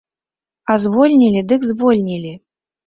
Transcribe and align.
А 0.71 0.79
звольнілі, 0.87 1.47
дык 1.53 1.71
звольнілі! 1.73 2.33